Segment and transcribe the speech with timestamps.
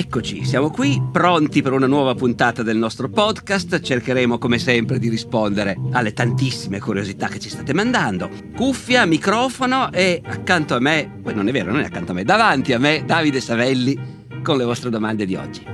[0.00, 3.80] Eccoci, siamo qui pronti per una nuova puntata del nostro podcast.
[3.80, 8.30] Cercheremo come sempre di rispondere alle tantissime curiosità che ci state mandando.
[8.56, 12.24] Cuffia, microfono e accanto a me, poi non è vero, non è accanto a me,
[12.24, 15.66] davanti a me Davide Savelli con le vostre domande di oggi.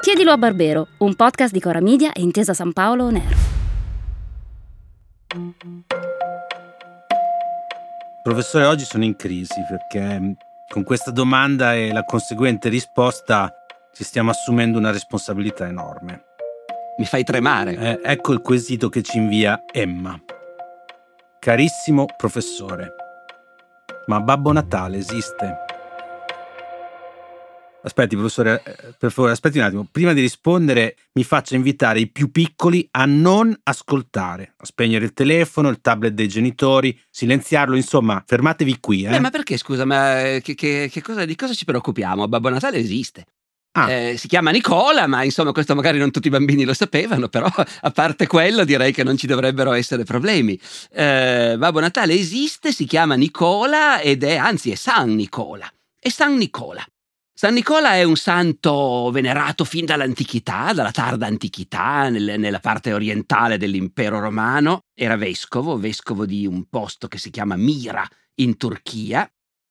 [0.00, 3.36] Chiedilo a Barbero, un podcast di Cora Media e Intesa San Paolo On Air.
[8.22, 13.52] Professore, oggi sono in crisi perché con questa domanda e la conseguente risposta
[13.92, 16.26] ci stiamo assumendo una responsabilità enorme.
[16.96, 17.76] Mi fai tremare.
[17.76, 20.16] Eh, ecco il quesito che ci invia Emma.
[21.40, 22.94] Carissimo professore,
[24.06, 25.69] ma Babbo Natale esiste?
[27.82, 29.88] Aspetti, professore, eh, per favore, aspetti un attimo.
[29.90, 35.14] Prima di rispondere, mi faccia invitare i più piccoli a non ascoltare, a spegnere il
[35.14, 39.04] telefono, il tablet dei genitori, silenziarlo, insomma, fermatevi qui.
[39.04, 39.10] Eh?
[39.10, 42.28] Beh, ma perché, scusa, ma eh, che, che, che cosa, di cosa ci preoccupiamo?
[42.28, 43.24] Babbo Natale esiste.
[43.72, 43.90] Ah.
[43.90, 47.46] Eh, si chiama Nicola, ma insomma questo magari non tutti i bambini lo sapevano, però
[47.48, 50.58] a parte quello direi che non ci dovrebbero essere problemi.
[50.92, 55.70] Eh, Babbo Natale esiste, si chiama Nicola ed è, anzi è San Nicola.
[55.98, 56.84] È San Nicola.
[57.40, 63.56] San Nicola è un santo venerato fin dall'antichità, dalla tarda antichità, nel, nella parte orientale
[63.56, 64.80] dell'impero romano.
[64.94, 68.06] Era vescovo, vescovo di un posto che si chiama Mira
[68.42, 69.26] in Turchia.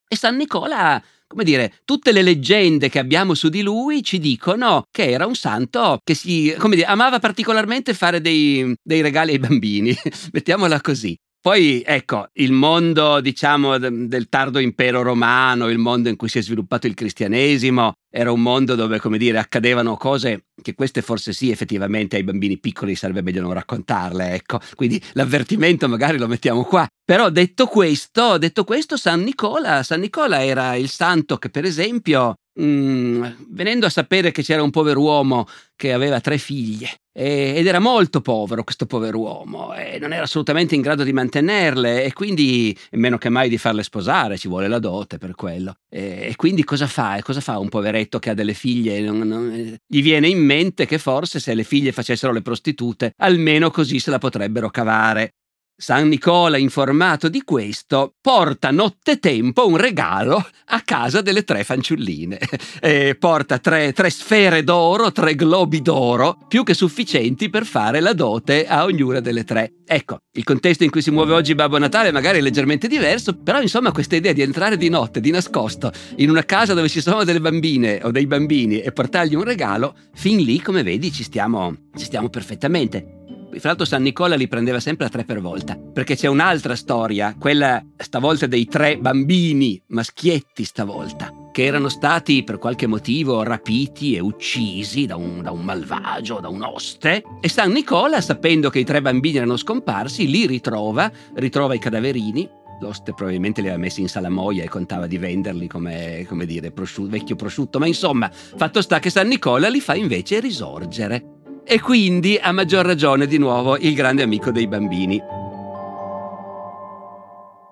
[0.08, 4.86] E San Nicola, come dire, tutte le leggende che abbiamo su di lui ci dicono
[4.90, 9.40] che era un santo che si, come dire, amava particolarmente fare dei, dei regali ai
[9.40, 9.96] bambini,
[10.34, 11.16] mettiamola così.
[11.42, 16.42] Poi ecco, il mondo, diciamo, del tardo impero romano, il mondo in cui si è
[16.42, 21.50] sviluppato il cristianesimo, era un mondo dove, come dire, accadevano cose che queste forse sì,
[21.50, 24.60] effettivamente ai bambini piccoli sarebbe meglio non raccontarle, ecco.
[24.76, 26.86] Quindi l'avvertimento magari lo mettiamo qua.
[27.06, 32.36] Però detto questo, detto questo, San Nicola, San Nicola era il santo che, per esempio,
[32.62, 35.48] Mm, venendo a sapere che c'era un pover'uomo
[35.78, 40.76] che aveva tre figlie e, ed era molto povero questo pover'uomo e non era assolutamente
[40.76, 44.80] in grado di mantenerle e quindi meno che mai di farle sposare, ci vuole la
[44.80, 45.76] dote per quello.
[45.90, 47.20] E, e quindi cosa fa?
[47.22, 49.00] Cosa fa un poveretto che ha delle figlie?
[49.00, 53.72] Non, non, gli viene in mente che forse se le figlie facessero le prostitute, almeno
[53.72, 55.36] così se la potrebbero cavare.
[55.82, 62.38] San Nicola, informato di questo, porta nottetempo un regalo a casa delle tre fanciulline.
[62.82, 68.14] E porta tre, tre, sfere d'oro, tre globi d'oro, più che sufficienti per fare la
[68.14, 69.74] dote a ognuna delle tre.
[69.86, 73.62] Ecco, il contesto in cui si muove oggi Babbo Natale magari è leggermente diverso, però
[73.62, 77.24] insomma questa idea di entrare di notte, di nascosto, in una casa dove ci sono
[77.24, 81.76] delle bambine o dei bambini e portargli un regalo, fin lì, come vedi, ci stiamo,
[81.96, 83.19] ci stiamo perfettamente.
[83.58, 87.36] Fra l'altro San Nicola li prendeva sempre a tre per volta, perché c'è un'altra storia,
[87.38, 94.20] quella stavolta dei tre bambini, maschietti stavolta, che erano stati per qualche motivo rapiti e
[94.20, 98.86] uccisi da un, da un malvagio, da un oste, e San Nicola, sapendo che i
[98.86, 104.08] tre bambini erano scomparsi, li ritrova, ritrova i cadaverini, L'oste probabilmente li aveva messi in
[104.08, 109.00] salamoia e contava di venderli come, come dire, prosciutto, vecchio prosciutto, ma insomma, fatto sta
[109.00, 111.39] che San Nicola li fa invece risorgere
[111.72, 115.22] e quindi a maggior ragione di nuovo il grande amico dei bambini.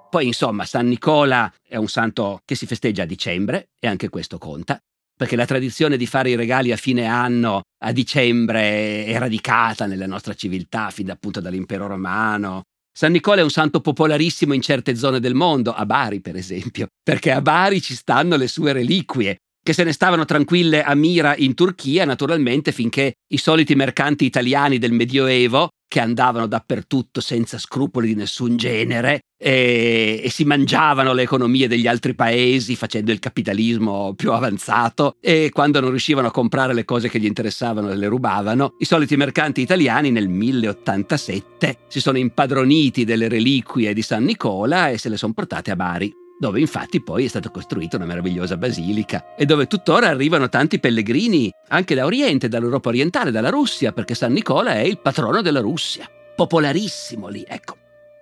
[0.07, 4.37] Poi insomma San Nicola è un santo che si festeggia a dicembre e anche questo
[4.37, 4.79] conta,
[5.17, 10.05] perché la tradizione di fare i regali a fine anno a dicembre è radicata nella
[10.05, 12.65] nostra civiltà fin appunto dall'impero romano.
[12.95, 16.85] San Nicola è un santo popolarissimo in certe zone del mondo, a Bari per esempio,
[17.01, 21.35] perché a Bari ci stanno le sue reliquie, che se ne stavano tranquille a Mira
[21.35, 28.07] in Turchia, naturalmente, finché i soliti mercanti italiani del Medioevo, che andavano dappertutto senza scrupoli
[28.07, 34.13] di nessun genere e, e, si mangiavano le economie degli altri paesi facendo il capitalismo
[34.15, 38.75] più avanzato e quando non riuscivano a comprare le cose che gli interessavano le rubavano,
[38.79, 44.97] i soliti mercanti italiani nel 1087 si sono impadroniti delle reliquie di San Nicola e
[44.97, 49.35] se le sono portate a Bari dove infatti poi è stata costruita una meravigliosa basilica
[49.35, 54.33] e dove tuttora arrivano tanti pellegrini anche da Oriente, dall'Europa orientale, dalla Russia, perché San
[54.33, 56.09] Nicola è il patrono della Russia.
[56.35, 57.77] Popolarissimo lì, ecco.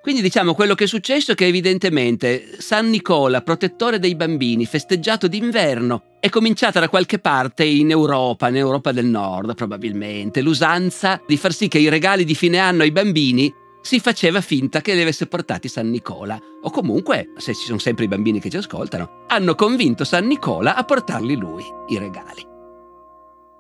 [0.06, 5.28] Quindi diciamo quello che è successo è che evidentemente San Nicola, protettore dei bambini, festeggiato
[5.28, 11.38] d'inverno, è cominciata da qualche parte in Europa, in Europa del Nord probabilmente, l'usanza di
[11.38, 13.52] far sì che i regali di fine anno ai bambini
[13.86, 18.06] si faceva finta che li avesse portati San Nicola, o comunque, se ci sono sempre
[18.06, 22.44] i bambini che ci ascoltano, hanno convinto San Nicola a portarli lui i regali.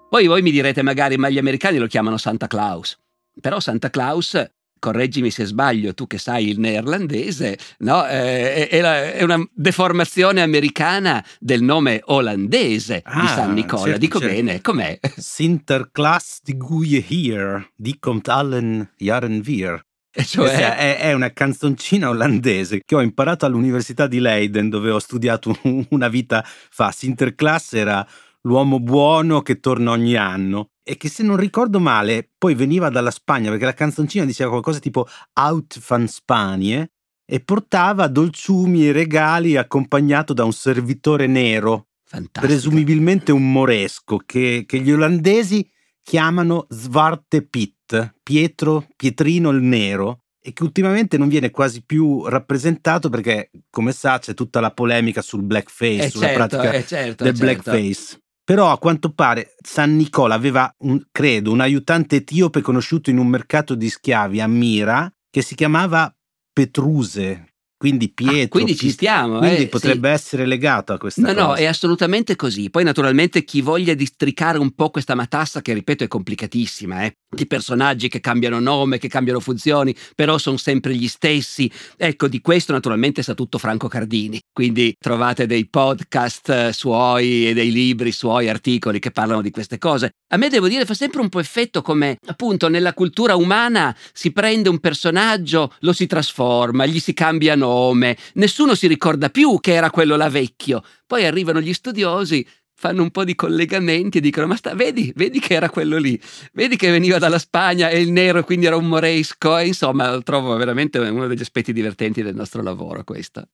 [0.09, 2.97] Poi voi mi direte magari, ma gli americani lo chiamano Santa Claus.
[3.39, 4.49] Però Santa Claus
[4.79, 8.03] correggimi se sbaglio, tu che sai il neerlandese, no?
[8.07, 13.83] Eh, è, è, è, una deformazione americana del nome olandese ah, di San Nicola.
[13.83, 14.33] Certo, Dico certo.
[14.33, 14.99] bene, com'è?
[15.17, 19.85] Sinterklaas de goeie hier, die komt allen jaren weer.
[20.23, 20.75] Cioè...
[20.75, 25.57] È, è, una canzoncina olandese che ho imparato all'Università di Leiden dove ho studiato
[25.89, 26.91] una vita fa.
[26.91, 28.07] Sinterklaas era
[28.41, 33.11] l'uomo buono che torna ogni anno e che se non ricordo male poi veniva dalla
[33.11, 36.91] Spagna perché la canzoncina diceva qualcosa tipo Out van Spanie
[37.25, 42.45] e portava dolciumi e regali accompagnato da un servitore nero, Fantastico.
[42.45, 45.67] presumibilmente un moresco, che, che gli olandesi
[46.03, 47.74] chiamano Zwarte Piet,
[48.23, 54.19] Pietro, Pietrino il Nero, e che ultimamente non viene quasi più rappresentato perché, come sa,
[54.19, 57.61] c'è tutta la polemica sul blackface, eh sulla certo, pratica eh certo, del certo.
[57.71, 58.19] blackface.
[58.43, 63.25] Però a quanto pare San Nicola aveva, un, credo, un aiutante etiope conosciuto in un
[63.25, 66.15] mercato di schiavi a Mira che si chiamava
[66.53, 68.43] Petruse, quindi Pietro.
[68.43, 69.39] Ah, quindi ci stiamo.
[69.39, 70.13] Quindi eh, potrebbe sì.
[70.13, 71.41] essere legato a questa no, cosa.
[71.41, 72.69] No, no, è assolutamente così.
[72.69, 77.45] Poi naturalmente chi voglia districare un po' questa matassa, che ripeto è complicatissima, eh, di
[77.47, 81.69] personaggi che cambiano nome, che cambiano funzioni, però sono sempre gli stessi.
[81.97, 84.39] Ecco, di questo naturalmente sa tutto Franco Cardini.
[84.53, 89.77] Quindi trovate dei podcast eh, suoi e dei libri suoi, articoli che parlano di queste
[89.77, 90.11] cose.
[90.31, 94.31] A me devo dire fa sempre un po' effetto come appunto nella cultura umana si
[94.31, 97.64] prende un personaggio, lo si trasforma, gli si cambia nome,
[98.33, 100.83] nessuno si ricorda più che era quello là vecchio.
[101.05, 102.45] Poi arrivano gli studiosi,
[102.75, 106.19] fanno un po' di collegamenti e dicono ma sta, vedi, vedi che era quello lì,
[106.53, 110.21] vedi che veniva dalla Spagna e il nero quindi era un moresco e insomma lo
[110.21, 113.47] trovo veramente uno degli aspetti divertenti del nostro lavoro questo.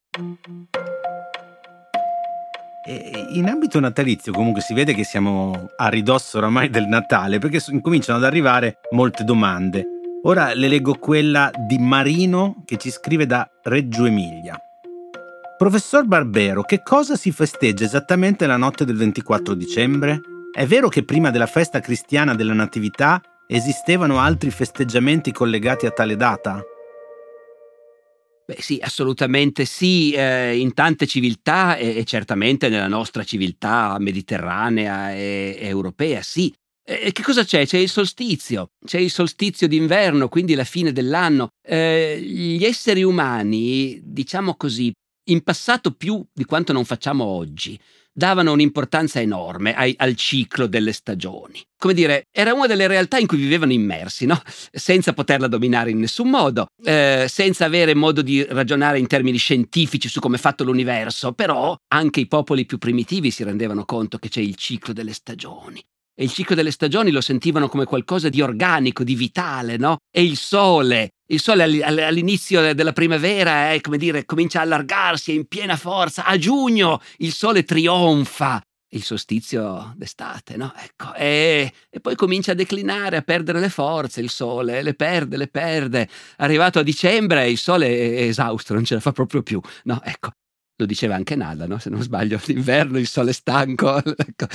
[3.33, 8.17] In ambito natalizio comunque si vede che siamo a ridosso oramai del Natale perché cominciano
[8.17, 10.00] ad arrivare molte domande.
[10.23, 14.55] Ora le leggo quella di Marino che ci scrive da Reggio Emilia.
[15.57, 20.21] Professor Barbero, che cosa si festeggia esattamente la notte del 24 dicembre?
[20.51, 26.15] È vero che prima della festa cristiana della Natività esistevano altri festeggiamenti collegati a tale
[26.15, 26.61] data?
[28.45, 35.13] Beh, sì, assolutamente sì, eh, in tante civiltà e, e, certamente nella nostra civiltà mediterranea
[35.13, 36.53] e, e europea, sì.
[36.83, 37.65] E che cosa c'è?
[37.65, 41.49] C'è il solstizio, c'è il solstizio d'inverno, quindi la fine dell'anno.
[41.65, 44.91] Eh, gli esseri umani, diciamo così,
[45.29, 47.79] in passato più di quanto non facciamo oggi,
[48.13, 51.61] davano un'importanza enorme ai, al ciclo delle stagioni.
[51.77, 54.41] Come dire, era una delle realtà in cui vivevano immersi, no?
[54.71, 60.09] senza poterla dominare in nessun modo, eh, senza avere modo di ragionare in termini scientifici
[60.09, 64.29] su come è fatto l'universo, però anche i popoli più primitivi si rendevano conto che
[64.29, 65.81] c'è il ciclo delle stagioni.
[66.13, 69.97] E il ciclo delle stagioni lo sentivano come qualcosa di organico, di vitale, no?
[70.11, 75.35] E il sole, il sole all'inizio della primavera, eh, come dire, comincia a allargarsi, è
[75.35, 76.25] in piena forza.
[76.25, 78.61] A giugno il sole trionfa.
[78.93, 80.73] Il solstizio d'estate, no?
[80.75, 85.37] Ecco, e, e, poi comincia a declinare, a perdere le forze, il sole, le perde,
[85.37, 86.09] le perde.
[86.37, 90.01] Arrivato a dicembre il sole è esausto, non ce la fa proprio più, no?
[90.03, 90.31] Ecco,
[90.81, 91.79] lo diceva anche Nalla, no?
[91.79, 94.47] se non sbaglio, l'inverno il sole è stanco, ecco,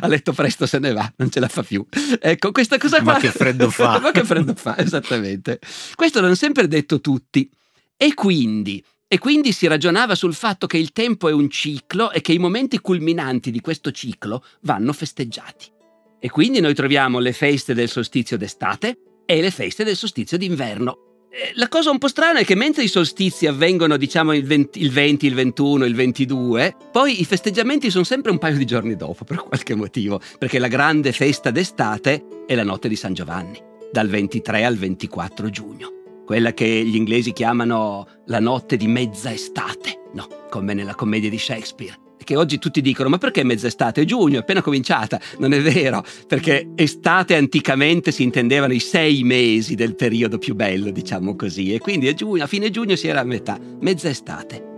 [0.00, 1.84] a letto presto se ne va, non ce la fa più.
[2.20, 3.14] Ecco, questa cosa qua...
[3.14, 3.98] Ma che freddo fa!
[4.00, 5.58] Ma che freddo fa, esattamente.
[5.94, 7.50] Questo l'hanno sempre detto tutti.
[7.96, 12.20] E quindi, e quindi si ragionava sul fatto che il tempo è un ciclo e
[12.20, 15.70] che i momenti culminanti di questo ciclo vanno festeggiati.
[16.18, 21.11] E quindi noi troviamo le feste del solstizio d'estate e le feste del solstizio d'inverno
[21.54, 24.90] la cosa un po' strana è che mentre i solstizi avvengono, diciamo, il 20, il
[24.90, 29.24] 20, il 21, il 22, poi i festeggiamenti sono sempre un paio di giorni dopo,
[29.24, 33.58] per qualche motivo, perché la grande festa d'estate è la notte di San Giovanni,
[33.90, 35.90] dal 23 al 24 giugno,
[36.26, 41.38] quella che gli inglesi chiamano la notte di mezza estate, no, come nella commedia di
[41.38, 44.04] Shakespeare che oggi tutti dicono ma perché mezz'estate?
[44.04, 45.20] Giugno, è appena cominciata.
[45.38, 50.90] Non è vero, perché estate anticamente si intendevano i sei mesi del periodo più bello,
[50.90, 54.70] diciamo così, e quindi a, giugno, a fine giugno si era a metà, mezz'estate.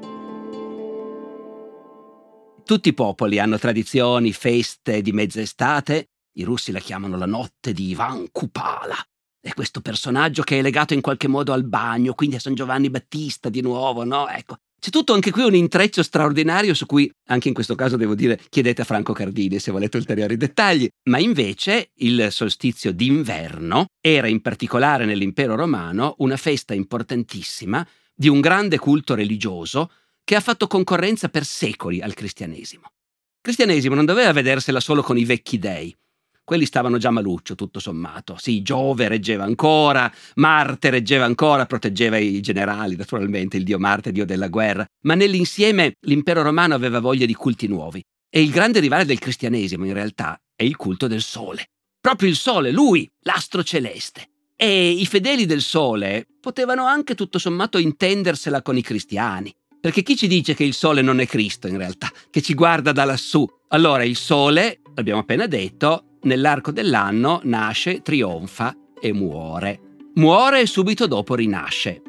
[2.65, 6.09] Tutti i popoli hanno tradizioni, feste di mezz'estate.
[6.37, 8.97] I russi la chiamano la notte di Ivan Kupala.
[9.39, 12.89] È questo personaggio che è legato in qualche modo al bagno, quindi a San Giovanni
[12.89, 14.27] Battista di nuovo, no?
[14.29, 18.15] Ecco, c'è tutto anche qui un intreccio straordinario su cui, anche in questo caso devo
[18.15, 24.27] dire, chiedete a Franco Cardini se volete ulteriori dettagli, ma invece il solstizio d'inverno era
[24.27, 29.91] in particolare nell'impero romano una festa importantissima di un grande culto religioso
[30.23, 32.83] che ha fatto concorrenza per secoli al cristianesimo.
[32.85, 35.97] Il cristianesimo non doveva vedersela solo con i vecchi dei,
[36.45, 38.37] quelli stavano già maluccio tutto sommato.
[38.39, 44.27] Sì, Giove reggeva ancora, Marte reggeva ancora, proteggeva i generali naturalmente, il dio Marte, dio
[44.27, 48.03] della guerra, ma nell'insieme l'impero romano aveva voglia di culti nuovi.
[48.29, 51.67] E il grande rivale del cristianesimo in realtà è il culto del sole.
[52.01, 54.29] Proprio il sole, lui, l'astro celeste.
[54.57, 59.55] E i fedeli del sole potevano anche tutto sommato intendersela con i cristiani.
[59.81, 62.93] Perché chi ci dice che il sole non è Cristo in realtà, che ci guarda
[62.93, 63.47] da lassù?
[63.69, 69.81] Allora il sole, l'abbiamo appena detto, nell'arco dell'anno nasce, trionfa e muore.
[70.15, 72.03] Muore e subito dopo rinasce.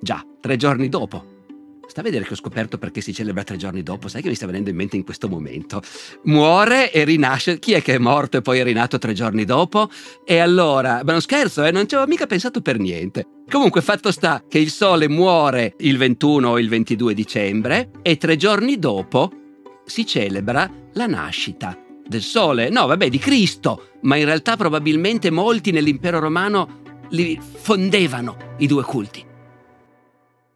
[0.00, 1.30] Già, tre giorni dopo.
[1.86, 4.34] Sta a vedere che ho scoperto perché si celebra tre giorni dopo, sai che mi
[4.34, 5.82] sta venendo in mente in questo momento.
[6.22, 7.58] Muore e rinasce.
[7.58, 9.90] Chi è che è morto e poi è rinato tre giorni dopo?
[10.24, 13.26] E allora, ma non scherzo, eh, non ci avevo mica pensato per niente.
[13.50, 18.36] Comunque, fatto sta che il sole muore il 21 o il 22 dicembre e tre
[18.36, 19.30] giorni dopo
[19.84, 21.76] si celebra la nascita
[22.06, 22.68] del sole.
[22.68, 26.80] No, vabbè, di Cristo, ma in realtà probabilmente molti nell'impero romano
[27.10, 29.24] li fondevano i due culti.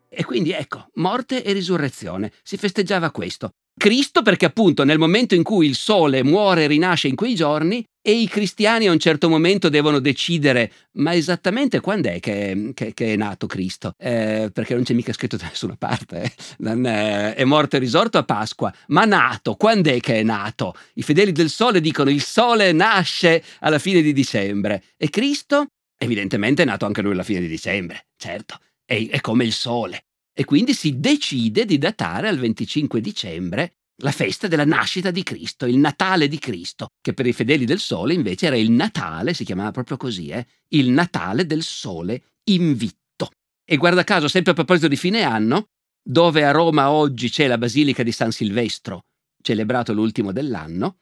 [0.09, 3.53] E quindi ecco, morte e risurrezione, si festeggiava questo.
[3.79, 7.85] Cristo perché appunto nel momento in cui il sole muore e rinasce in quei giorni
[8.01, 12.95] e i cristiani a un certo momento devono decidere ma esattamente quando è che, che,
[12.95, 13.93] che è nato Cristo?
[13.99, 16.23] Eh, perché non c'è mica scritto da nessuna parte.
[16.23, 16.33] Eh.
[16.59, 20.75] Non, eh, è morto e risorto a Pasqua, ma nato, quando è che è nato?
[20.95, 25.67] I fedeli del sole dicono il sole nasce alla fine di dicembre e Cristo
[25.99, 30.06] evidentemente è nato anche lui alla fine di dicembre, certo, è, è come il sole
[30.39, 35.65] e quindi si decide di datare al 25 dicembre la festa della nascita di Cristo,
[35.65, 39.47] il Natale di Cristo, che per i fedeli del Sole invece era il Natale, si
[39.47, 40.47] chiamava proprio così, eh?
[40.69, 43.31] il Natale del Sole invitto.
[43.65, 45.69] E guarda caso, sempre a proposito di fine anno,
[46.03, 49.07] dove a Roma oggi c'è la Basilica di San Silvestro,
[49.41, 50.99] celebrato l'ultimo dell'anno,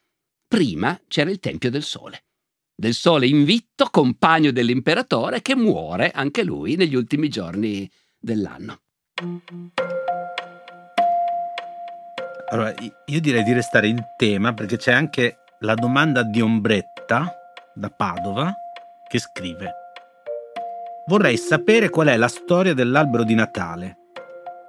[0.47, 2.27] prima c'era il Tempio del Sole.
[2.73, 8.84] Del Sole invitto, compagno dell'imperatore, che muore anche lui negli ultimi giorni dell'anno.
[12.51, 12.75] Allora,
[13.07, 17.33] io direi di restare in tema perché c'è anche la domanda di Ombretta
[17.75, 18.55] da Padova
[19.09, 19.73] che scrive:
[21.07, 23.99] Vorrei sapere qual è la storia dell'albero di Natale.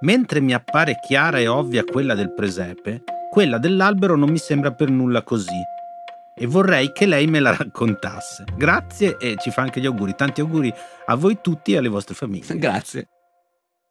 [0.00, 4.90] Mentre mi appare chiara e ovvia quella del presepe, quella dell'albero non mi sembra per
[4.90, 5.74] nulla così.
[6.38, 8.44] E vorrei che lei me la raccontasse.
[8.56, 10.14] Grazie e ci fa anche gli auguri.
[10.14, 10.72] Tanti auguri
[11.06, 12.58] a voi tutti e alle vostre famiglie.
[12.58, 13.08] Grazie.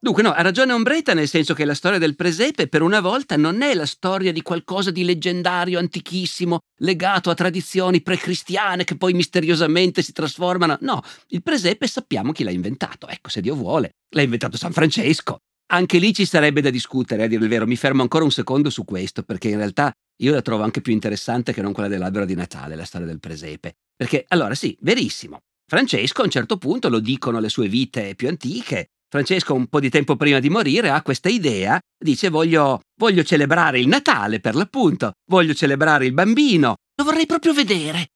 [0.06, 3.36] Dunque, no, ha ragione Ombretta nel senso che la storia del presepe per una volta
[3.36, 9.14] non è la storia di qualcosa di leggendario, antichissimo, legato a tradizioni precristiane che poi
[9.14, 10.78] misteriosamente si trasformano.
[10.82, 13.08] No, il presepe sappiamo chi l'ha inventato.
[13.08, 15.38] Ecco, se Dio vuole, l'ha inventato San Francesco.
[15.72, 17.66] Anche lì ci sarebbe da discutere, a dire il vero.
[17.66, 19.90] Mi fermo ancora un secondo su questo, perché in realtà
[20.22, 23.18] io la trovo anche più interessante che non quella dell'albero di Natale, la storia del
[23.18, 23.72] presepe.
[23.96, 25.40] Perché, allora sì, verissimo.
[25.68, 29.80] Francesco a un certo punto, lo dicono le sue vite più antiche, Francesco, un po'
[29.80, 34.54] di tempo prima di morire, ha questa idea, dice voglio, voglio celebrare il Natale per
[34.54, 38.08] l'appunto, voglio celebrare il bambino, lo vorrei proprio vedere.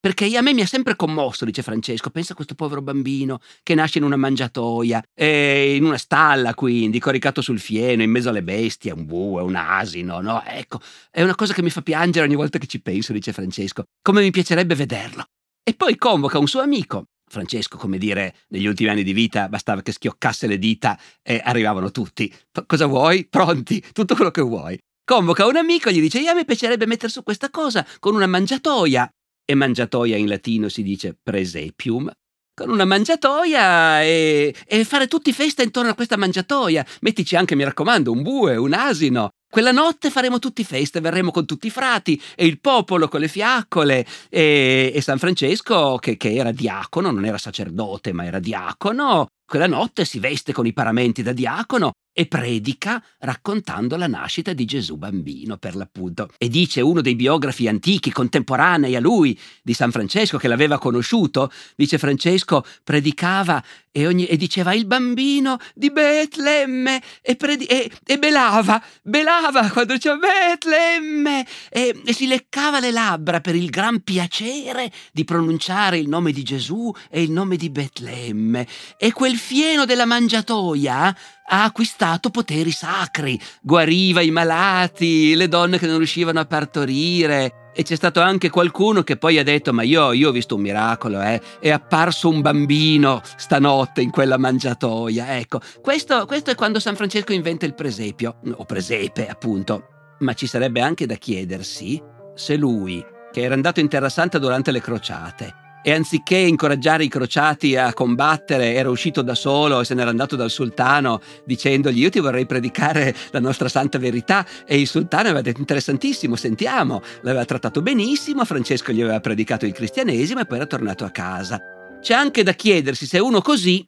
[0.00, 3.76] Perché a me mi ha sempre commosso, dice Francesco, pensa a questo povero bambino che
[3.76, 8.90] nasce in una mangiatoia, in una stalla quindi, coricato sul fieno, in mezzo alle bestie,
[8.90, 10.42] un bue, un asino, no?
[10.44, 13.84] Ecco, è una cosa che mi fa piangere ogni volta che ci penso, dice Francesco,
[14.02, 15.24] come mi piacerebbe vederlo.
[15.62, 19.82] E poi convoca un suo amico, Francesco, come dire, negli ultimi anni di vita bastava
[19.82, 22.32] che schioccasse le dita e arrivavano tutti.
[22.50, 23.26] P- cosa vuoi?
[23.26, 23.82] Pronti?
[23.92, 24.78] Tutto quello che vuoi.
[25.04, 28.26] Convoca un amico e gli dice: A me piacerebbe mettere su questa cosa con una
[28.26, 29.08] mangiatoia.
[29.44, 32.10] E mangiatoia in latino si dice presepium.
[32.54, 36.84] Con una mangiatoia e, e fare tutti festa intorno a questa mangiatoia.
[37.00, 41.46] Mettici anche, mi raccomando, un bue, un asino, quella notte faremo tutti feste, verremo con
[41.46, 46.34] tutti i frati e il popolo con le fiaccole e, e San Francesco, che, che
[46.34, 51.22] era diacono, non era sacerdote ma era diacono, quella notte si veste con i paramenti
[51.22, 56.28] da diacono e predica raccontando la nascita di Gesù bambino, per l'appunto.
[56.36, 61.50] E dice uno dei biografi antichi, contemporanei a lui, di San Francesco, che l'aveva conosciuto,
[61.76, 63.62] dice Francesco, predicava
[63.98, 69.94] e, ogni, e diceva il bambino di Betlemme e, predi- e, e, belava, belava quando
[69.94, 76.08] diceva Betlemme e, e si leccava le labbra per il gran piacere di pronunciare il
[76.08, 78.66] nome di Gesù e il nome di Betlemme.
[78.96, 81.16] E quel fieno della mangiatoia
[81.50, 87.67] ha acquistato poteri sacri, guariva i malati, le donne che non riuscivano a partorire.
[87.78, 90.62] E c'è stato anche qualcuno che poi ha detto: Ma io, io ho visto un
[90.62, 91.40] miracolo, eh?
[91.60, 95.38] È apparso un bambino stanotte in quella mangiatoia.
[95.38, 100.16] Ecco, questo, questo è quando San Francesco inventa il presepio, o presepe, appunto.
[100.18, 102.02] Ma ci sarebbe anche da chiedersi
[102.34, 107.08] se lui, che era andato in Terra Santa durante le crociate e anziché incoraggiare i
[107.08, 112.10] crociati a combattere era uscito da solo e se n'era andato dal sultano dicendogli io
[112.10, 117.44] ti vorrei predicare la nostra santa verità e il sultano aveva detto interessantissimo, sentiamo, l'aveva
[117.44, 121.60] trattato benissimo, Francesco gli aveva predicato il cristianesimo e poi era tornato a casa.
[122.00, 123.86] C'è anche da chiedersi se uno così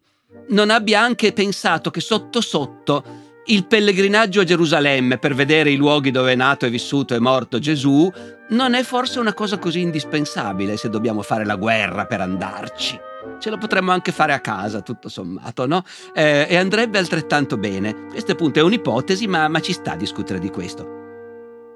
[0.49, 6.11] non abbia anche pensato che sotto sotto il pellegrinaggio a Gerusalemme per vedere i luoghi
[6.11, 8.11] dove è nato e vissuto e morto Gesù
[8.51, 12.99] non è forse una cosa così indispensabile se dobbiamo fare la guerra per andarci.
[13.39, 15.83] Ce lo potremmo anche fare a casa, tutto sommato, no?
[16.15, 18.07] Eh, e andrebbe altrettanto bene.
[18.11, 21.00] Questa appunto è un'ipotesi, ma, ma ci sta a discutere di questo.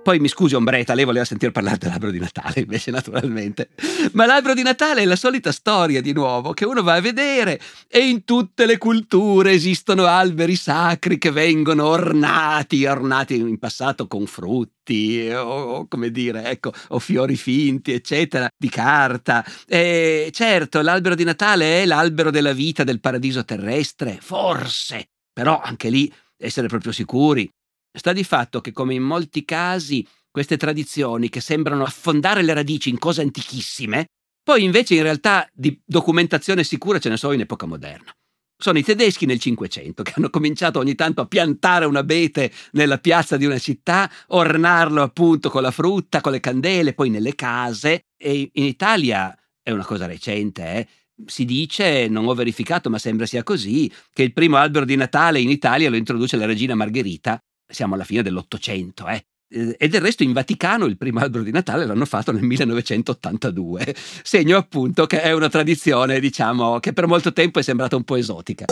[0.04, 3.70] Poi mi scusi Ombretta, lei voleva sentire parlare dell'albero di Natale, invece naturalmente.
[4.12, 7.58] Ma l'albero di Natale è la solita storia di nuovo, che uno va a vedere
[7.88, 14.26] e in tutte le culture esistono alberi sacri che vengono ornati, ornati in passato con
[14.26, 19.42] frutti o, o come dire, ecco, o fiori finti, eccetera, di carta.
[19.66, 25.88] E certo, l'albero di Natale è l'albero della vita del paradiso terrestre, forse, però anche
[25.88, 27.50] lì essere proprio sicuri
[27.96, 32.90] Sta di fatto che, come in molti casi, queste tradizioni che sembrano affondare le radici
[32.90, 34.06] in cose antichissime,
[34.42, 38.12] poi invece in realtà di documentazione sicura ce ne sono in epoca moderna.
[38.56, 42.98] Sono i tedeschi nel Cinquecento che hanno cominciato ogni tanto a piantare un abete nella
[42.98, 48.06] piazza di una città, ornarlo appunto con la frutta, con le candele, poi nelle case.
[48.16, 50.88] E in Italia è una cosa recente, eh?
[51.26, 55.40] si dice, non ho verificato ma sembra sia così, che il primo albero di Natale
[55.40, 59.25] in Italia lo introduce la regina Margherita siamo alla fine dell'Ottocento, eh.
[59.54, 64.56] E del resto in Vaticano il primo albero di Natale l'hanno fatto nel 1982, segno
[64.56, 68.64] appunto che è una tradizione, diciamo, che per molto tempo è sembrata un po' esotica.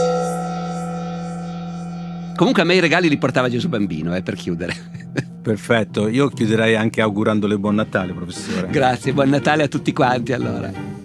[2.34, 4.74] Comunque a me i regali li portava Gesù Bambino, eh, per chiudere.
[5.42, 8.68] Perfetto, io chiuderei anche augurandole buon Natale, professore.
[8.68, 11.01] Grazie, buon Natale a tutti quanti allora.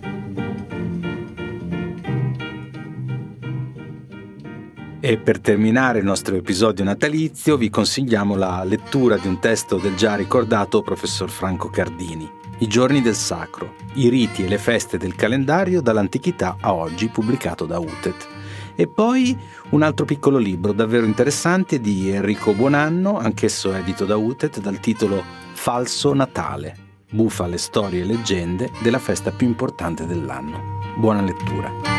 [5.08, 9.96] E per terminare il nostro episodio natalizio vi consigliamo la lettura di un testo del
[9.96, 15.16] già ricordato professor Franco Cardini, I giorni del sacro, i riti e le feste del
[15.16, 18.28] calendario dall'antichità a oggi, pubblicato da UTET.
[18.76, 19.34] E poi
[19.70, 25.24] un altro piccolo libro davvero interessante di Enrico Buonanno, anch'esso edito da UTET, dal titolo
[25.54, 26.76] Falso Natale,
[27.12, 30.82] bufale storie e leggende della festa più importante dell'anno.
[30.98, 31.97] Buona lettura.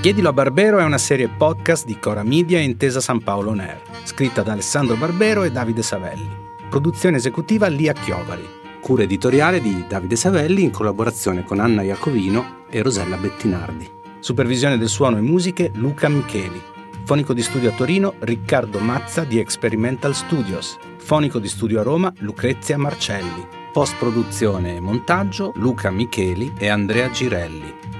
[0.00, 3.82] Chiedilo a Barbero è una serie podcast di Cora Media e Intesa San Paolo Air,
[4.04, 6.26] scritta da Alessandro Barbero e Davide Savelli.
[6.70, 8.48] Produzione esecutiva Lia Chiovari.
[8.80, 13.90] Cura editoriale di Davide Savelli in collaborazione con Anna Iacovino e Rosella Bettinardi.
[14.20, 16.62] Supervisione del suono e musiche Luca Micheli.
[17.04, 20.78] Fonico di studio a Torino Riccardo Mazza di Experimental Studios.
[20.96, 23.46] Fonico di studio a Roma Lucrezia Marcelli.
[23.70, 27.99] Post produzione e montaggio Luca Micheli e Andrea Girelli.